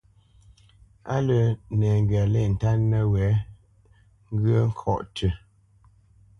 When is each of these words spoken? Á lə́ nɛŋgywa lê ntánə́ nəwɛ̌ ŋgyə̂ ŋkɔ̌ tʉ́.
Á 1.13 1.15
lə́ 1.27 1.43
nɛŋgywa 1.77 2.23
lê 2.33 2.41
ntánə́ 2.53 2.77
nəwɛ̌ 2.91 3.29
ŋgyə̂ 4.33 4.59
ŋkɔ̌ 4.69 4.97
tʉ́. 5.15 5.29